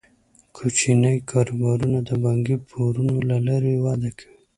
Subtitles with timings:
[0.55, 4.35] کوچني کاروبارونه د بانکي پورونو له لارې وده کوي.